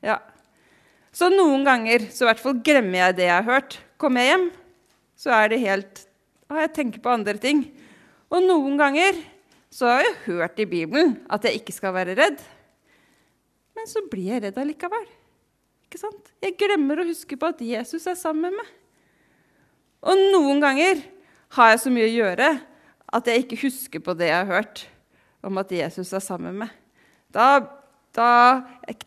Ja. 0.00 0.16
Så 1.12 1.28
noen 1.28 1.66
ganger 1.68 2.06
så 2.08 2.24
i 2.24 2.30
hvert 2.30 2.40
fall 2.40 2.56
glemmer 2.64 3.02
jeg 3.02 3.18
det 3.18 3.26
jeg 3.28 3.36
har 3.36 3.44
hørt. 3.44 3.76
Kommer 4.00 4.24
jeg 4.24 4.32
hjem, 4.32 4.46
så 5.20 5.34
er 5.36 5.52
det 5.52 5.62
helt 5.64 6.02
Og 6.46 6.60
jeg 6.62 6.70
tenker 6.76 7.02
på 7.02 7.10
andre 7.10 7.34
ting. 7.42 7.64
Og 8.30 8.44
noen 8.44 8.76
ganger 8.78 9.16
så 9.74 9.88
har 9.90 10.04
jeg 10.04 10.20
hørt 10.28 10.60
i 10.62 10.66
Bibelen 10.70 11.16
at 11.26 11.42
jeg 11.42 11.58
ikke 11.58 11.74
skal 11.74 11.92
være 11.96 12.14
redd. 12.14 12.38
Men 13.74 13.88
så 13.90 14.04
blir 14.06 14.30
jeg 14.30 14.44
redd 14.44 14.60
allikevel. 14.62 15.08
Ikke 15.88 15.98
sant? 15.98 16.30
Jeg 16.40 16.54
glemmer 16.60 17.02
å 17.02 17.08
huske 17.08 17.34
på 17.34 17.50
at 17.50 17.64
Jesus 17.66 18.06
er 18.06 18.14
sammen 18.14 18.54
med 18.54 18.60
meg. 18.60 18.70
Og 20.06 20.22
noen 20.36 20.62
ganger 20.62 21.02
har 21.58 21.72
jeg 21.72 21.82
så 21.82 21.92
mye 21.92 22.06
å 22.06 22.14
gjøre 22.14 22.52
at 23.16 23.28
jeg 23.30 23.44
ikke 23.44 23.62
husker 23.64 24.02
på 24.04 24.14
det 24.16 24.30
jeg 24.30 24.38
har 24.38 24.52
hørt 24.58 24.86
om 25.46 25.58
at 25.60 25.72
Jesus 25.72 26.12
er 26.12 26.22
sammen 26.24 26.56
med. 26.58 26.72
Da, 27.32 27.60
da 28.16 28.30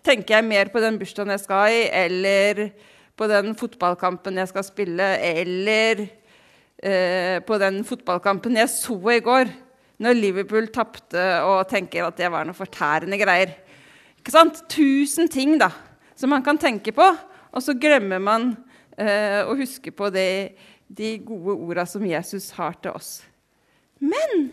tenker 0.05 0.37
jeg 0.37 0.47
mer 0.47 0.71
på 0.73 0.81
den 0.83 0.99
bursdagen 0.99 1.33
jeg 1.33 1.43
skal 1.43 1.75
i, 1.75 1.83
eller 2.05 2.69
på 3.19 3.27
den 3.27 3.55
fotballkampen 3.59 4.39
jeg 4.39 4.51
skal 4.51 4.65
spille, 4.65 5.09
eller 5.19 6.05
eh, 6.05 7.39
på 7.43 7.59
den 7.61 7.81
fotballkampen 7.87 8.59
jeg 8.59 8.71
så 8.71 8.95
i 9.15 9.23
går, 9.23 9.51
når 9.99 10.15
Liverpool 10.15 10.69
tapte, 10.71 11.25
og 11.43 11.67
tenker 11.71 12.07
at 12.07 12.19
det 12.19 12.31
var 12.31 12.47
noe 12.47 12.55
fortærende 12.55 13.19
greier. 13.19 13.57
Ikke 14.19 14.35
sant? 14.35 14.63
Tusen 14.71 15.27
ting 15.31 15.57
da, 15.59 15.71
som 16.15 16.31
man 16.31 16.45
kan 16.45 16.59
tenke 16.59 16.95
på, 16.95 17.07
og 17.49 17.65
så 17.65 17.75
glemmer 17.75 18.21
man 18.23 18.53
eh, 18.95 19.43
å 19.43 19.57
huske 19.59 19.91
på 19.91 20.11
det, 20.13 20.55
de 20.89 21.17
gode 21.21 21.53
orda 21.53 21.83
som 21.85 22.05
Jesus 22.07 22.49
har 22.57 22.79
til 22.81 22.95
oss. 22.97 23.19
Men 23.99 24.51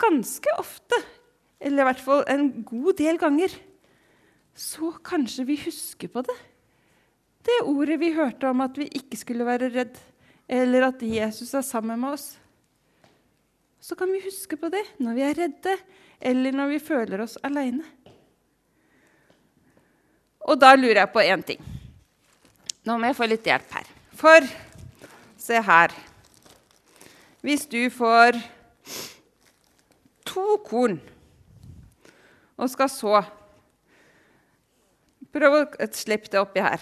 ganske 0.00 0.52
ofte, 0.60 0.98
eller 1.60 1.82
i 1.82 1.88
hvert 1.88 2.04
fall 2.04 2.24
en 2.30 2.50
god 2.68 2.96
del 3.00 3.18
ganger, 3.20 3.52
så 4.56 4.92
kanskje 5.04 5.46
vi 5.48 5.58
husker 5.66 6.12
på 6.12 6.22
det. 6.24 6.36
Det 7.46 7.62
ordet 7.68 8.00
vi 8.00 8.14
hørte 8.16 8.48
om 8.50 8.64
at 8.64 8.78
vi 8.78 8.88
ikke 8.98 9.18
skulle 9.20 9.46
være 9.46 9.70
redd, 9.74 9.96
eller 10.48 10.88
at 10.88 11.02
Jesus 11.02 11.54
er 11.54 11.64
sammen 11.66 12.00
med 12.00 12.16
oss. 12.16 12.26
Så 13.80 13.94
kan 13.98 14.10
vi 14.10 14.24
huske 14.24 14.58
på 14.58 14.70
det 14.72 14.82
når 14.98 15.14
vi 15.14 15.24
er 15.26 15.38
redde, 15.38 15.76
eller 16.20 16.56
når 16.56 16.72
vi 16.74 16.82
føler 16.82 17.22
oss 17.22 17.36
aleine. 17.46 17.84
Og 20.46 20.58
da 20.58 20.72
lurer 20.78 21.02
jeg 21.02 21.12
på 21.12 21.22
én 21.22 21.42
ting. 21.46 21.62
Nå 22.86 22.96
må 22.98 23.10
jeg 23.10 23.18
få 23.18 23.26
litt 23.26 23.46
hjelp 23.46 23.72
her. 23.74 23.88
For 24.16 24.46
se 25.42 25.60
her 25.62 25.94
Hvis 27.46 27.68
du 27.70 27.84
får 27.94 28.34
to 30.26 30.56
korn 30.66 30.96
og 32.58 32.70
skal 32.72 32.90
så 32.90 33.20
Prøv 35.36 35.54
å 35.54 35.86
slippe 35.94 36.30
det 36.32 36.40
oppi 36.40 36.62
her. 36.64 36.80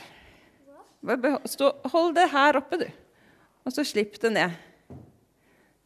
Hold 1.03 2.15
det 2.17 2.29
her 2.31 2.57
oppe, 2.61 2.79
du. 2.81 2.85
Og 3.67 3.75
så 3.75 3.83
slipp 3.85 4.15
det 4.23 4.31
ned. 4.31 4.55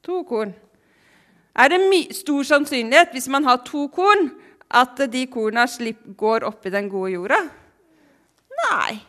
To 0.04 0.20
korn. 0.28 0.52
Er 1.56 1.72
det 1.72 1.80
stor 2.18 2.44
sannsynlighet, 2.44 3.14
hvis 3.16 3.30
man 3.32 3.48
har 3.48 3.62
to 3.64 3.86
korn, 3.88 4.28
at 4.68 5.00
de 5.10 5.24
korna 5.32 5.64
går 6.20 6.44
oppi 6.44 6.70
den 6.70 6.90
gode 6.92 7.14
jorda? 7.16 7.40
Nei. 8.60 9.00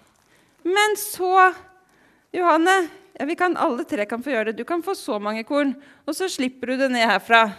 Men 0.63 0.95
så, 0.97 1.51
Johanne 2.33 2.79
ja, 3.19 3.25
vi 3.27 3.35
kan, 3.35 3.57
Alle 3.59 3.83
tre 3.83 4.05
kan 4.07 4.21
få 4.23 4.31
gjøre 4.31 4.51
det. 4.53 4.61
Du 4.61 4.67
kan 4.67 4.83
få 4.83 4.95
så 4.95 5.17
mange 5.19 5.43
korn, 5.43 5.73
og 6.07 6.15
så 6.15 6.29
slipper 6.31 6.71
du 6.71 6.85
det 6.85 6.87
ned 6.93 7.03
herfra. 7.03 7.49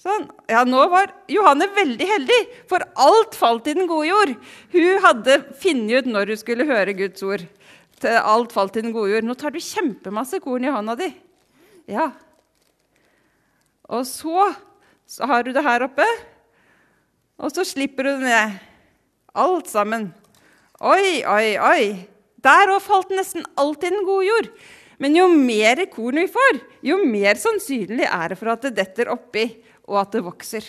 Sånn. 0.00 0.26
Ja, 0.50 0.64
nå 0.66 0.80
var 0.90 1.12
Johanne 1.30 1.68
veldig 1.76 2.08
heldig, 2.08 2.38
for 2.66 2.82
alt 2.98 3.36
falt 3.38 3.68
i 3.70 3.76
den 3.78 3.86
gode 3.86 4.08
jord. 4.08 4.34
Hun 4.72 5.04
hadde 5.04 5.38
funnet 5.60 6.00
ut 6.00 6.10
når 6.10 6.34
hun 6.34 6.40
skulle 6.40 6.66
høre 6.66 6.96
Guds 6.98 7.22
ord. 7.22 7.46
Til 8.00 8.16
alt 8.18 8.54
falt 8.56 8.80
i 8.80 8.82
den 8.82 8.94
gode 8.96 9.12
jord. 9.12 9.28
Nå 9.28 9.36
tar 9.38 9.54
du 9.54 9.60
kjempemasse 9.62 10.40
korn 10.42 10.66
i 10.66 10.72
hånda 10.72 10.98
di. 10.98 11.12
Ja. 11.92 12.10
Og 13.86 14.02
så, 14.08 14.50
så 15.06 15.30
har 15.30 15.46
du 15.46 15.52
det 15.54 15.62
her 15.66 15.86
oppe, 15.86 16.06
og 17.38 17.54
så 17.54 17.62
slipper 17.66 18.08
du 18.08 18.16
det 18.16 18.30
ned. 18.32 18.58
Alt 19.38 19.70
sammen. 19.70 20.10
Oi, 20.80 21.20
oi, 21.22 21.54
oi. 21.60 21.84
Der 22.44 22.72
òg 22.72 22.82
falt 22.84 23.10
nesten 23.14 23.44
alt 23.60 23.84
i 23.84 23.92
den 23.92 24.06
gode 24.08 24.28
jord. 24.28 24.50
Men 25.00 25.16
jo 25.16 25.26
mer 25.32 25.80
korn 25.92 26.20
vi 26.20 26.28
får, 26.28 26.60
jo 26.84 26.98
mer 27.08 27.38
sannsynlig 27.40 28.04
er 28.04 28.32
det 28.32 28.36
for 28.40 28.52
at 28.52 28.66
det 28.66 28.76
detter 28.76 29.08
oppi, 29.12 29.46
og 29.88 30.02
at 30.02 30.12
det 30.14 30.24
vokser. 30.26 30.66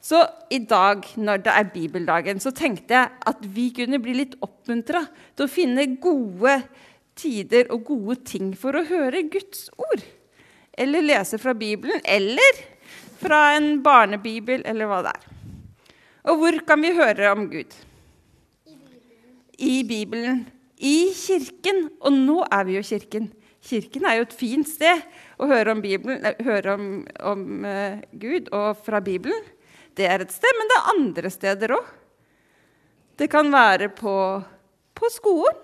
Så 0.00 0.20
i 0.52 0.60
dag, 0.64 1.04
når 1.16 1.42
det 1.44 1.54
er 1.54 1.72
bibeldagen, 1.74 2.40
så 2.40 2.52
tenkte 2.56 2.96
jeg 2.96 3.10
at 3.32 3.42
vi 3.56 3.66
kunne 3.76 4.00
bli 4.00 4.14
litt 4.16 4.36
oppmuntra 4.44 5.02
til 5.36 5.44
å 5.44 5.52
finne 5.52 5.84
gode 6.00 6.56
tider 7.20 7.68
og 7.72 7.84
gode 7.88 8.16
ting 8.28 8.54
for 8.56 8.76
å 8.76 8.86
høre 8.88 9.26
Guds 9.32 9.68
ord. 9.76 10.04
Eller 10.72 11.04
lese 11.04 11.40
fra 11.40 11.52
Bibelen, 11.56 12.00
eller 12.04 12.62
fra 13.20 13.50
en 13.58 13.74
barnebibel, 13.84 14.64
eller 14.64 14.88
hva 14.88 15.02
det 15.04 15.12
er. 15.18 15.28
Og 16.30 16.40
hvor 16.40 16.60
kan 16.68 16.80
vi 16.84 16.96
høre 16.96 17.32
om 17.32 17.48
Gud? 17.52 17.76
I 19.60 19.82
Bibelen. 19.84 20.46
I 20.80 21.12
kirken. 21.16 21.88
Og 22.00 22.14
nå 22.16 22.40
er 22.48 22.66
vi 22.68 22.78
jo 22.78 22.84
kirken. 22.86 23.30
Kirken 23.60 24.06
er 24.08 24.16
jo 24.16 24.26
et 24.26 24.36
fint 24.36 24.68
sted 24.68 25.02
å 25.36 25.48
høre 25.50 25.74
om, 25.74 25.82
Bibelen, 25.84 26.24
eh, 26.24 26.38
høre 26.46 26.76
om, 26.78 26.86
om 27.28 27.64
eh, 27.68 28.00
Gud 28.16 28.48
og 28.56 28.80
fra 28.86 29.02
Bibelen. 29.04 29.42
Det 29.96 30.06
er 30.08 30.24
et 30.24 30.32
sted, 30.32 30.54
men 30.56 30.70
det 30.70 30.78
er 30.78 30.92
andre 30.94 31.32
steder 31.32 31.74
òg. 31.76 31.90
Det 33.20 33.28
kan 33.28 33.50
være 33.52 33.90
på, 33.92 34.14
på 34.96 35.10
skolen. 35.12 35.58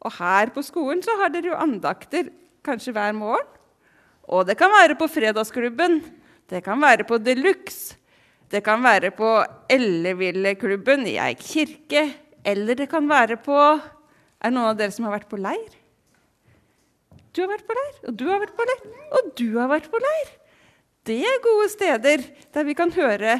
Og 0.00 0.14
her 0.16 0.52
på 0.54 0.62
skolen 0.64 1.02
så 1.04 1.16
har 1.20 1.32
dere 1.34 1.50
jo 1.50 1.58
andakter 1.58 2.30
kanskje 2.64 2.94
hver 2.94 3.12
morgen. 3.16 3.48
Og 4.30 4.46
det 4.46 4.54
kan 4.60 4.70
være 4.70 4.94
på 4.96 5.10
fredagsklubben. 5.10 5.98
Det 6.48 6.62
kan 6.64 6.78
være 6.80 7.04
på 7.08 7.18
Deluxe. 7.18 7.98
Det 8.50 8.62
kan 8.66 8.82
være 8.82 9.10
på 9.14 9.28
Ellevilleklubben 9.70 11.04
i 11.10 11.18
Eik 11.22 11.42
kirke. 11.42 12.06
Eller 12.44 12.78
det 12.78 12.88
kan 12.90 13.08
være 13.08 13.36
på 13.40 13.56
Er 13.56 14.48
det 14.48 14.54
noen 14.54 14.70
av 14.70 14.78
dere 14.78 14.94
som 14.94 15.04
har 15.04 15.18
vært 15.18 15.28
på 15.28 15.38
leir? 15.40 15.74
Du 17.30 17.42
har 17.44 17.50
vært 17.52 17.66
på 17.68 17.74
leir, 17.76 17.96
og 18.08 18.14
du 18.18 18.24
har 18.26 18.40
vært 18.42 18.54
på 18.58 18.64
leir, 18.66 18.86
og 19.14 19.26
du 19.38 19.48
har 19.54 19.68
vært 19.70 19.90
på 19.92 19.98
leir. 20.02 20.30
Det 21.06 21.18
er 21.22 21.42
gode 21.44 21.68
steder 21.70 22.24
der 22.56 22.66
vi 22.66 22.74
kan 22.74 22.90
høre, 22.92 23.36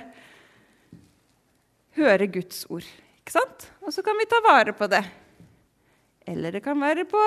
høre 1.99 2.29
Guds 2.31 2.63
ord. 2.71 2.87
Ikke 3.19 3.35
sant? 3.35 3.67
Og 3.83 3.93
så 3.97 4.05
kan 4.07 4.19
vi 4.21 4.29
ta 4.31 4.39
vare 4.47 4.77
på 4.77 4.87
det. 4.93 5.03
Eller 6.29 6.55
det 6.55 6.63
kan 6.63 6.79
være 6.81 7.05
på 7.11 7.25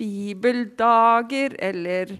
bibeldager 0.00 1.54
eller 1.62 2.14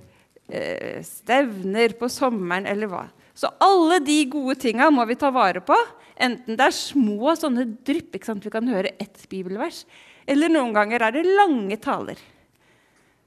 eh, 0.49 1.00
stevner 1.07 1.97
på 1.99 2.11
sommeren 2.12 2.69
eller 2.71 2.90
hva. 2.90 3.04
Så 3.35 3.50
alle 3.62 3.99
de 4.05 4.21
gode 4.31 4.57
tinga 4.62 4.88
må 4.95 5.05
vi 5.11 5.19
ta 5.19 5.31
vare 5.35 5.62
på. 5.64 5.76
Enten 6.14 6.59
det 6.59 6.69
er 6.69 6.76
små 6.76 7.35
sånne 7.38 7.67
drypp, 7.87 8.14
ikke 8.14 8.29
sant? 8.31 8.45
vi 8.47 8.53
kan 8.55 8.71
høre 8.71 8.95
ett 9.03 9.26
bibelvers, 9.31 9.83
eller 10.31 10.53
noen 10.53 10.73
ganger 10.76 11.03
er 11.03 11.17
det 11.17 11.25
lange 11.26 11.79
taler. 11.83 12.21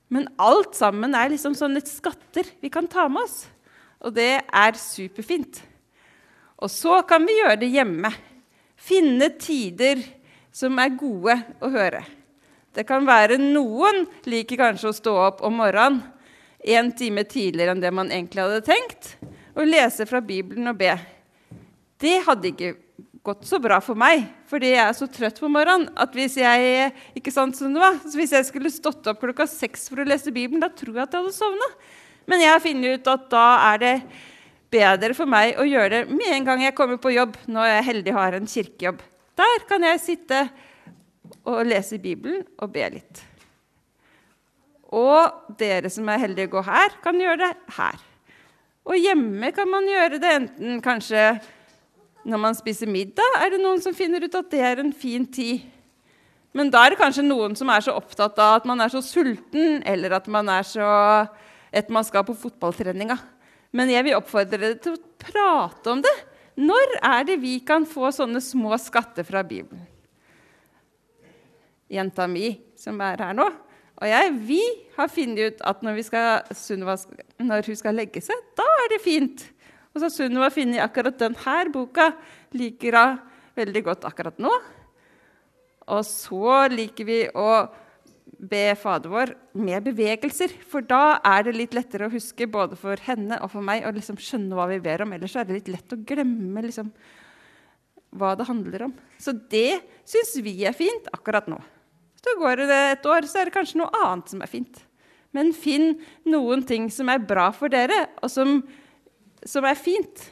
Men 0.08 0.30
alt 0.40 0.78
sammen 0.78 1.16
er 1.20 1.34
liksom 1.34 1.56
sånne 1.58 1.84
skatter 1.84 2.48
vi 2.64 2.72
kan 2.72 2.88
ta 2.88 3.10
med 3.12 3.26
oss. 3.26 3.42
Og 4.00 4.16
det 4.16 4.40
er 4.40 4.80
superfint. 4.80 5.60
Og 6.64 6.72
så 6.72 7.02
kan 7.06 7.26
vi 7.28 7.36
gjøre 7.42 7.60
det 7.60 7.74
hjemme. 7.74 8.14
Finne 8.80 9.28
tider 9.36 10.00
som 10.56 10.80
er 10.80 10.96
gode 10.96 11.36
å 11.60 11.70
høre. 11.74 12.06
Det 12.74 12.86
kan 12.88 13.06
være 13.06 13.40
noen 13.42 14.06
liker 14.30 14.62
kanskje 14.62 14.92
å 14.92 14.96
stå 14.96 15.14
opp 15.28 15.44
om 15.46 15.60
morgenen 15.60 16.00
en 16.68 16.90
time 16.98 17.24
tidligere 17.28 17.74
enn 17.74 17.82
det 17.82 17.92
man 17.94 18.10
egentlig 18.12 18.44
hadde 18.44 18.64
tenkt, 18.66 19.17
og 19.58 19.66
lese 19.66 20.06
fra 20.10 20.22
Bibelen 20.22 20.70
og 20.70 20.78
be. 20.78 20.94
Det 21.98 22.20
hadde 22.28 22.52
ikke 22.52 22.76
gått 23.28 23.44
så 23.50 23.60
bra 23.60 23.80
for 23.84 24.00
meg, 24.00 24.24
fordi 24.48 24.70
jeg 24.72 24.84
er 24.86 24.96
så 24.96 25.08
trøtt 25.12 25.42
på 25.42 25.50
morgenen 25.52 25.90
at 26.00 26.14
hvis 26.16 26.38
jeg 26.40 26.92
ikke 27.18 27.34
sant 27.34 27.58
som 27.58 27.74
det 27.76 27.82
var, 27.84 27.98
så 28.06 28.16
hvis 28.20 28.36
jeg 28.38 28.48
skulle 28.48 28.72
stått 28.72 29.10
opp 29.12 29.20
klokka 29.24 29.48
seks 29.50 29.90
for 29.92 30.00
å 30.00 30.08
lese 30.08 30.32
Bibelen, 30.32 30.64
da 30.64 30.70
tror 30.72 30.94
jeg 30.96 31.04
at 31.04 31.18
jeg 31.18 31.26
hadde 31.26 31.36
sovna. 31.36 31.70
Men 32.28 32.44
jeg 32.44 32.54
har 32.54 32.64
funnet 32.64 33.00
ut 33.02 33.12
at 33.12 33.28
da 33.34 33.46
er 33.74 33.84
det 33.84 33.94
bedre 34.72 35.16
for 35.18 35.30
meg 35.32 35.60
å 35.60 35.68
gjøre 35.68 35.92
det 35.94 36.02
med 36.12 36.32
en 36.38 36.48
gang 36.48 36.64
jeg 36.64 36.76
kommer 36.78 37.00
på 37.02 37.16
jobb, 37.16 37.36
når 37.52 37.72
jeg 37.72 37.88
heldig 37.90 38.16
har 38.16 38.38
en 38.38 38.52
kirkejobb. 38.52 39.04
Der 39.38 39.66
kan 39.70 39.86
jeg 39.90 40.04
sitte 40.04 40.44
og 41.48 41.66
lese 41.68 42.00
Bibelen 42.04 42.46
og 42.62 42.72
be 42.76 42.88
litt. 42.96 43.24
Og 44.96 45.56
dere 45.60 45.92
som 45.92 46.08
er 46.08 46.24
heldige 46.24 46.48
å 46.48 46.58
gå 46.58 46.64
her, 46.68 46.96
kan 47.04 47.20
gjøre 47.20 47.42
det 47.44 47.56
her. 47.76 48.07
Og 48.88 48.96
hjemme 48.96 49.52
kan 49.56 49.68
man 49.70 49.88
gjøre 49.90 50.20
det 50.22 50.34
enten 50.34 50.82
kanskje 50.84 51.24
når 52.28 52.40
man 52.44 52.56
spiser 52.58 52.90
middag, 52.92 53.36
er 53.40 53.54
det 53.54 53.60
noen 53.62 53.80
som 53.84 53.96
finner 53.96 54.24
ut 54.24 54.36
at 54.36 54.50
det 54.52 54.60
er 54.64 54.82
en 54.82 54.92
fin 54.96 55.24
tid. 55.24 55.64
Men 56.56 56.72
da 56.74 56.82
er 56.84 56.94
det 56.94 57.00
kanskje 57.00 57.24
noen 57.24 57.56
som 57.56 57.70
er 57.72 57.84
så 57.86 57.94
opptatt 57.96 58.40
av 58.42 58.58
at 58.58 58.68
man 58.68 58.82
er 58.84 58.92
så 58.92 59.00
sulten, 59.04 59.84
eller 59.88 60.18
at 60.18 60.28
man 60.32 60.50
så 60.66 60.88
et 61.72 61.92
man 61.92 62.06
skal 62.08 62.26
på 62.28 62.36
fotballtreninga. 62.36 63.18
Men 63.76 63.92
jeg 63.92 64.08
vil 64.08 64.18
oppfordre 64.18 64.58
dere 64.58 64.80
til 64.82 64.96
å 64.96 65.04
prate 65.22 65.92
om 65.92 66.02
det. 66.04 66.16
Når 66.58 66.98
er 67.06 67.28
det 67.28 67.38
vi 67.44 67.60
kan 67.62 67.86
få 67.86 68.10
sånne 68.16 68.42
små 68.42 68.74
skatter 68.82 69.28
fra 69.28 69.44
Bibelen? 69.46 69.84
Jenta 71.88 72.26
mi 72.28 72.56
som 72.76 73.00
er 73.04 73.22
her 73.24 73.36
nå, 73.38 73.46
og 73.98 74.06
jeg, 74.06 74.34
vi 74.46 74.62
har 74.94 75.10
funnet 75.10 75.40
ut 75.54 75.64
at 75.66 75.80
når, 75.86 76.02
skal, 76.06 76.52
Sunniva, 76.54 76.98
når, 77.42 77.66
hun 77.66 77.80
skal 77.80 77.98
legge 77.98 78.22
seg, 78.22 78.44
da 78.58 78.66
er 78.84 78.92
det 78.94 79.02
fint. 79.02 79.46
Og 79.90 79.98
så 79.98 80.06
har 80.06 80.14
Sunniva 80.14 80.50
funnet 80.54 80.84
akkurat 80.84 81.18
denne 81.18 81.58
boka 81.74 82.12
liker 82.54 82.98
hun 83.00 83.18
veldig 83.58 83.84
godt 83.88 84.06
akkurat 84.06 84.38
nå. 84.42 84.52
Og 85.88 86.04
så 86.06 86.68
liker 86.70 87.08
vi 87.08 87.22
å 87.34 87.50
be 88.38 88.76
Fader 88.78 89.10
vår 89.10 89.32
med 89.58 89.88
bevegelser, 89.88 90.52
for 90.70 90.86
da 90.86 91.18
er 91.26 91.48
det 91.48 91.56
litt 91.56 91.74
lettere 91.74 92.06
å 92.06 92.14
huske 92.14 92.46
både 92.46 92.78
for 92.78 93.00
henne 93.02 93.40
og 93.42 93.50
for 93.56 93.66
meg 93.66 93.88
å 93.88 93.94
liksom 93.96 94.20
skjønne 94.22 94.58
hva 94.58 94.68
vi 94.70 94.82
ber 94.84 95.08
om. 95.08 95.16
Ellers 95.16 95.34
er 95.40 95.48
det 95.48 95.58
litt 95.58 95.72
lett 95.74 95.96
å 95.96 96.00
glemme 96.06 96.62
liksom, 96.68 96.92
hva 98.14 98.36
det 98.38 98.46
handler 98.46 98.86
om. 98.90 98.94
Så 99.18 99.34
det 99.50 99.80
syns 100.06 100.36
vi 100.46 100.60
er 100.70 100.78
fint 100.78 101.10
akkurat 101.16 101.50
nå. 101.50 101.58
Så 102.28 102.36
går 102.42 102.66
det 102.68 102.78
et 102.92 103.06
år, 103.08 103.24
så 103.24 103.40
er 103.40 103.48
det 103.48 103.56
kanskje 103.56 103.80
noe 103.80 104.04
annet 104.04 104.34
som 104.34 104.42
er 104.44 104.52
fint. 104.52 104.82
Men 105.36 105.54
finn 105.56 105.94
noen 106.28 106.64
ting 106.68 106.90
som 106.92 107.08
er 107.12 107.24
bra 107.24 107.48
for 107.56 107.72
dere, 107.72 108.08
og 108.20 108.32
som, 108.32 108.60
som 109.48 109.68
er 109.68 109.80
fint. 109.80 110.26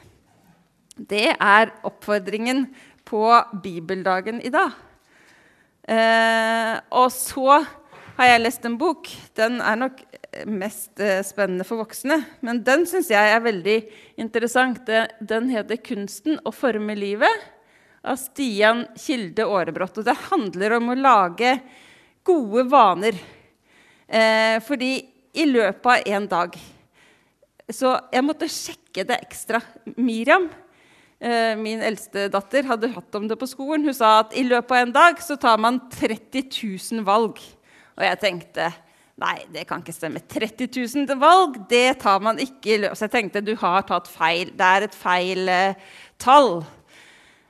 Det 0.96 1.30
er 1.32 1.72
oppfordringen 1.88 2.66
på 3.06 3.22
bibeldagen 3.64 4.42
i 4.44 4.52
dag. 4.52 4.76
Eh, 5.88 6.74
og 6.98 7.08
så 7.14 7.60
har 8.16 8.30
jeg 8.32 8.42
lest 8.42 8.68
en 8.68 8.78
bok. 8.80 9.08
Den 9.38 9.60
er 9.64 9.80
nok 9.86 10.00
mest 10.50 11.00
eh, 11.00 11.22
spennende 11.24 11.64
for 11.68 11.84
voksne, 11.84 12.18
men 12.44 12.60
den 12.66 12.84
syns 12.90 13.12
jeg 13.12 13.32
er 13.32 13.44
veldig 13.44 13.76
interessant. 14.20 14.88
Den 15.20 15.52
heter 15.52 15.80
'Kunsten 15.80 16.40
å 16.44 16.52
forme 16.52 16.96
livet' 16.98 17.52
av 18.06 18.18
Stian 18.20 18.84
Kilde 18.98 19.46
Aarebrot. 19.46 19.98
Og 19.98 20.06
det 20.06 20.16
handler 20.30 20.76
om 20.78 20.92
å 20.92 20.98
lage 20.98 21.58
gode 22.26 22.66
vaner. 22.70 23.18
Eh, 24.06 24.58
fordi 24.66 24.92
i 25.36 25.46
løpet 25.48 25.86
av 25.86 26.14
en 26.14 26.26
dag 26.30 26.58
Så 27.66 27.90
jeg 28.12 28.22
måtte 28.22 28.46
sjekke 28.46 29.02
det 29.02 29.16
ekstra. 29.24 29.58
Miriam, 29.98 30.44
eh, 31.18 31.56
min 31.58 31.80
eldste 31.82 32.28
datter, 32.30 32.62
hadde 32.62 32.92
hatt 32.94 33.16
om 33.18 33.26
det 33.26 33.34
på 33.40 33.48
skolen. 33.50 33.82
Hun 33.82 33.96
sa 33.96 34.20
at 34.20 34.36
i 34.38 34.44
løpet 34.46 34.70
av 34.70 34.82
en 34.84 34.92
dag 34.94 35.18
så 35.18 35.34
tar 35.34 35.58
man 35.58 35.80
30 35.90 36.44
000 36.92 37.02
valg. 37.02 37.40
Og 37.98 38.04
jeg 38.06 38.20
tenkte 38.22 38.68
nei, 39.18 39.34
det 39.50 39.66
kan 39.66 39.82
ikke 39.82 39.96
stemme. 39.96 40.22
30 40.22 40.70
000 41.08 41.18
valg, 41.18 41.58
det 41.68 41.98
tar 42.04 42.22
man 42.22 42.38
ikke 42.38 42.76
i 42.76 42.78
løpet 42.84 43.00
Så 43.00 43.08
jeg 43.08 43.14
tenkte 43.16 43.42
du 43.42 43.56
har 43.58 43.82
tatt 43.82 44.06
feil. 44.06 44.54
Det 44.54 44.70
er 44.70 44.86
et 44.86 44.94
feil 44.94 45.50
eh, 45.50 45.74
tall. 46.22 46.60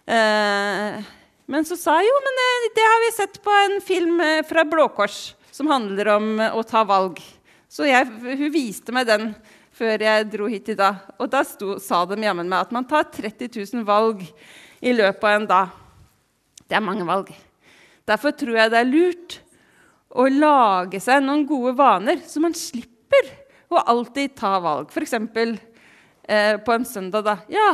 Eh, 0.09 1.03
men 1.47 1.67
så 1.67 1.79
sa 1.79 1.97
jeg 2.01 2.11
jo, 2.11 2.21
men 2.25 2.41
eh, 2.43 2.69
det 2.77 2.87
har 2.87 3.03
vi 3.05 3.11
sett 3.17 3.41
på 3.45 3.57
en 3.65 3.77
film 3.85 4.21
eh, 4.25 4.43
fra 4.47 4.65
Blå 4.67 4.89
Kors 4.95 5.35
som 5.55 5.71
handler 5.71 6.11
om 6.17 6.33
å 6.53 6.63
ta 6.67 6.83
valg. 6.85 7.21
Så 7.71 7.87
jeg, 7.89 8.09
hun 8.11 8.51
viste 8.53 8.93
meg 8.95 9.07
den 9.09 9.31
før 9.77 10.03
jeg 10.05 10.29
dro 10.33 10.49
hit 10.51 10.69
i 10.73 10.77
dag. 10.77 11.01
Og 11.21 11.31
da 11.33 11.43
sto, 11.47 11.77
sa 11.83 12.03
de 12.09 12.19
jammen 12.25 12.49
meg 12.49 12.67
at 12.67 12.75
man 12.75 12.87
tar 12.89 13.09
30 13.13 13.51
000 13.55 13.87
valg 13.89 14.23
i 14.85 14.93
løpet 14.97 15.25
av 15.25 15.39
en 15.39 15.49
dag. 15.49 15.75
Det 16.67 16.77
er 16.77 16.85
mange 16.85 17.07
valg. 17.09 17.31
Derfor 18.07 18.35
tror 18.37 18.61
jeg 18.61 18.73
det 18.73 18.81
er 18.83 18.91
lurt 18.91 19.39
å 20.17 20.27
lage 20.31 21.01
seg 21.03 21.25
noen 21.25 21.45
gode 21.49 21.75
vaner, 21.79 22.21
så 22.27 22.41
man 22.43 22.55
slipper 22.57 23.33
å 23.73 23.83
alltid 23.83 24.37
ta 24.39 24.57
valg. 24.63 24.93
F.eks. 24.93 25.17
Eh, 26.27 26.57
på 26.63 26.75
en 26.75 26.87
søndag. 26.87 27.25
da. 27.27 27.37
Ja, 27.53 27.71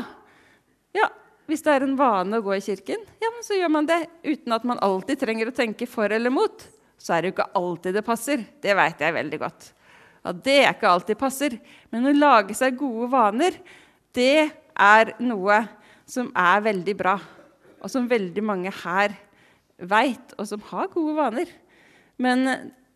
ja, 0.96 1.08
hvis 1.52 1.64
det 1.64 1.74
er 1.74 1.84
en 1.84 1.98
vane 1.98 2.38
å 2.38 2.44
gå 2.44 2.54
i 2.56 2.64
kirken, 2.64 3.02
ja, 3.20 3.28
men 3.28 3.44
så 3.44 3.58
gjør 3.58 3.72
man 3.74 3.88
det 3.88 4.00
uten 4.24 4.54
at 4.56 4.64
man 4.68 4.80
alltid 4.84 5.20
trenger 5.20 5.50
å 5.50 5.54
tenke 5.56 5.88
for 5.90 6.12
eller 6.12 6.32
mot. 6.32 6.64
Så 6.96 7.12
er 7.12 7.22
det 7.22 7.32
jo 7.32 7.34
ikke 7.36 7.52
alltid 7.58 7.96
det 7.98 8.04
passer. 8.06 8.44
Det 8.62 8.76
veit 8.78 9.02
jeg 9.02 9.16
veldig 9.16 9.40
godt. 9.42 9.68
At 10.30 10.38
det 10.46 10.58
er 10.62 10.70
ikke 10.70 10.90
alltid 10.90 11.18
passer. 11.20 11.56
Men 11.92 12.08
å 12.08 12.14
lage 12.14 12.56
seg 12.56 12.78
gode 12.80 13.10
vaner, 13.12 13.58
det 14.16 14.48
er 14.72 15.12
noe 15.20 15.58
som 16.08 16.30
er 16.38 16.64
veldig 16.64 16.94
bra. 16.96 17.16
Og 17.82 17.90
som 17.90 18.08
veldig 18.08 18.44
mange 18.46 18.72
her 18.82 19.16
veit, 19.82 20.36
og 20.38 20.46
som 20.48 20.62
har 20.70 20.90
gode 20.92 21.16
vaner. 21.18 21.50
Men 22.22 22.46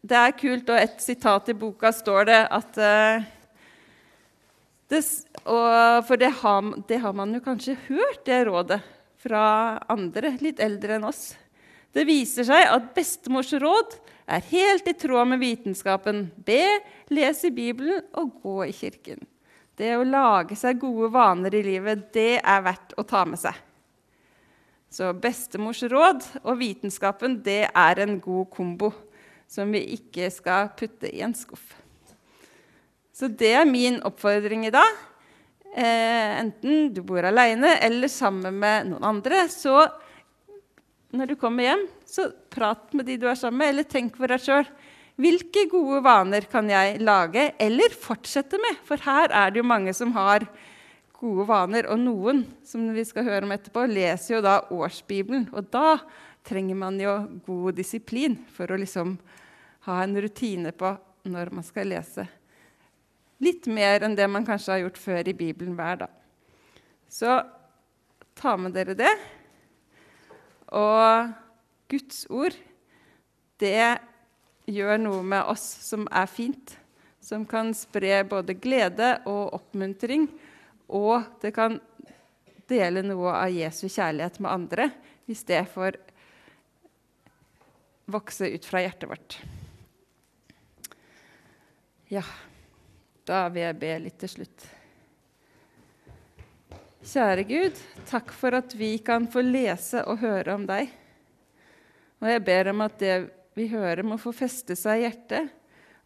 det 0.07 0.21
er 0.21 0.37
kult, 0.39 0.71
og 0.71 0.79
et 0.79 1.03
sitat 1.03 1.51
i 1.51 1.59
boka 1.59 1.91
står 1.93 2.29
det 2.31 2.43
at 2.55 2.79
uh, 2.79 3.27
det, 4.89 5.03
for 5.43 6.21
det 6.21 6.31
har, 6.43 6.69
det 6.89 7.01
har, 7.03 7.15
man 7.17 7.35
jo 7.35 7.43
kanskje 7.43 7.77
hørt, 7.89 8.23
det 8.27 8.45
rådet, 8.47 8.81
fra 9.19 9.79
andre 9.91 10.37
litt 10.39 10.61
eldre 10.63 10.99
enn 10.99 11.09
oss. 11.09 11.33
Det 11.97 12.05
viser 12.07 12.47
seg 12.47 12.69
at 12.69 12.93
bestemors 12.95 13.51
råd 13.57 13.97
er 14.31 14.45
helt 14.51 14.87
i 14.87 14.95
tråd 14.95 15.31
med 15.33 15.41
vitenskapen. 15.41 16.27
Be, 16.37 16.61
les 17.11 17.41
i 17.49 17.51
Bibelen 17.55 18.05
og 18.21 18.37
gå 18.43 18.59
i 18.67 18.75
kirken. 18.77 19.25
Det 19.77 19.93
å 19.97 20.05
lage 20.07 20.57
seg 20.57 20.79
gode 20.81 21.11
vaner 21.13 21.55
i 21.57 21.63
livet, 21.65 22.07
det 22.15 22.39
er 22.39 22.63
verdt 22.65 22.95
å 22.97 23.05
ta 23.09 23.25
med 23.29 23.41
seg. 23.41 23.57
Så 24.93 25.11
bestemors 25.19 25.83
råd 25.83 26.23
og 26.45 26.61
vitenskapen, 26.61 27.41
det 27.45 27.67
er 27.69 28.05
en 28.05 28.21
god 28.23 28.49
kombo 28.55 28.93
som 29.51 29.73
vi 29.75 29.83
ikke 29.97 30.31
skal 30.33 30.71
putte 30.79 31.11
i 31.11 31.21
en 31.27 31.35
skuff. 31.37 31.75
Så 33.17 33.31
det 33.33 33.55
er 33.57 33.69
min 33.69 34.03
oppfordring 34.05 34.67
i 34.69 34.75
dag. 34.75 34.97
Eh, 35.73 36.33
enten 36.43 36.91
du 36.93 37.01
bor 37.07 37.25
alene 37.25 37.79
eller 37.81 38.13
sammen 38.13 38.59
med 38.61 38.91
noen 38.91 39.07
andre. 39.09 39.47
Så 39.49 39.73
når 41.17 41.33
du 41.33 41.37
kommer 41.41 41.65
hjem, 41.65 41.87
så 42.05 42.29
prat 42.53 42.93
med 42.93 43.09
de 43.09 43.17
du 43.17 43.25
er 43.31 43.39
sammen 43.41 43.63
med, 43.63 43.73
eller 43.73 43.89
tenk 43.89 44.21
for 44.21 44.29
deg 44.29 44.45
sjøl. 44.45 44.69
Hvilke 45.17 45.65
gode 45.73 46.03
vaner 46.05 46.45
kan 46.53 46.69
jeg 46.69 47.01
lage 47.01 47.49
eller 47.57 47.97
fortsette 47.97 48.61
med? 48.61 48.85
For 48.85 49.01
her 49.01 49.33
er 49.33 49.53
det 49.53 49.63
jo 49.63 49.71
mange 49.73 49.97
som 49.97 50.13
har 50.13 50.45
gode 51.17 51.49
vaner. 51.49 51.89
Og 51.89 52.03
noen, 52.03 52.45
som 52.69 52.85
vi 52.93 53.09
skal 53.09 53.25
høre 53.25 53.49
om 53.49 53.57
etterpå, 53.57 53.89
leser 53.89 54.37
jo 54.37 54.45
da 54.45 54.59
årsbibelen. 54.69 55.49
Og 55.57 55.73
da 55.73 56.03
trenger 56.45 56.77
man 56.85 57.01
jo 57.01 57.23
god 57.49 57.81
disiplin 57.81 58.37
for 58.53 58.69
å 58.69 58.81
liksom 58.85 59.17
ha 59.89 60.03
en 60.05 60.21
rutine 60.21 60.77
på 60.77 60.99
når 61.33 61.57
man 61.57 61.65
skal 61.65 61.89
lese 61.97 62.29
Litt 63.43 63.67
mer 63.69 64.05
enn 64.07 64.17
det 64.17 64.27
man 64.33 64.47
kanskje 64.47 64.73
har 64.73 64.85
gjort 64.85 65.01
før 65.01 65.29
i 65.29 65.37
Bibelen 65.37 65.77
hver 65.77 66.01
dag. 66.05 66.13
Så 67.09 67.43
ta 68.37 68.57
med 68.57 68.73
dere 68.77 68.97
det. 68.97 69.13
Og 70.73 71.33
Guds 71.93 72.25
ord, 72.33 72.57
det 73.61 73.99
gjør 74.67 74.99
noe 74.99 75.23
med 75.23 75.47
oss 75.53 75.65
som 75.87 76.09
er 76.11 76.27
fint. 76.31 76.79
som 77.27 77.43
kan 77.47 77.73
spre 77.75 78.21
både 78.29 78.55
glede 78.55 79.17
og 79.27 79.57
oppmuntring, 79.59 80.29
og 80.87 81.25
det 81.43 81.51
kan 81.57 81.81
dele 82.71 83.03
noe 83.03 83.33
av 83.35 83.51
Jesu 83.51 83.89
kjærlighet 83.89 84.39
med 84.39 84.53
andre, 84.53 84.89
hvis 85.27 85.43
det 85.49 85.65
får 85.73 85.99
vokse 88.15 88.47
ut 88.55 88.69
fra 88.69 88.85
hjertet 88.85 89.11
vårt. 89.11 89.39
Ja, 92.15 92.23
da 93.27 93.47
vil 93.51 93.65
jeg 93.67 93.79
be 93.81 93.93
litt 94.05 94.19
til 94.23 94.31
slutt. 94.31 94.67
Kjære 97.07 97.45
Gud, 97.47 97.81
takk 98.09 98.33
for 98.35 98.57
at 98.59 98.75
vi 98.75 98.97
kan 98.99 99.29
få 99.31 99.43
lese 99.47 100.03
og 100.11 100.23
høre 100.23 100.57
om 100.57 100.65
deg. 100.67 100.91
Og 102.23 102.31
jeg 102.31 102.45
ber 102.47 102.73
om 102.73 102.83
at 102.87 102.99
det 103.03 103.17
vi 103.57 103.69
hører, 103.71 104.03
må 104.03 104.19
få 104.19 104.35
feste 104.35 104.77
seg 104.79 105.01
i 105.01 105.07
hjertet 105.07 105.53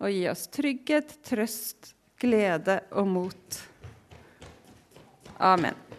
og 0.00 0.12
gi 0.12 0.24
oss 0.30 0.46
trygghet, 0.52 1.16
trøst, 1.26 1.94
glede 2.20 2.80
og 2.96 3.08
mot. 3.08 3.60
Amen. 5.40 5.89